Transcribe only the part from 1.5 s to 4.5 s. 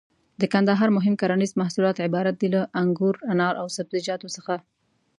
محصولات عبارت دي له: انګور، انار او سبزيجاتو